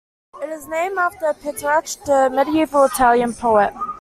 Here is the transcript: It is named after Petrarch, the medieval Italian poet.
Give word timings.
It 0.41 0.49
is 0.49 0.67
named 0.67 0.97
after 0.97 1.31
Petrarch, 1.31 1.85
the 2.07 2.31
medieval 2.33 2.85
Italian 2.85 3.35
poet. 3.35 3.71